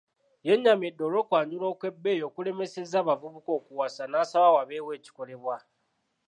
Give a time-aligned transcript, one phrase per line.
[0.47, 5.55] Yennyamidde olw'okwanjula okwebbeyi okulemesezza abavubuka okuwasa n'asaba wabeewo ekikolebwa.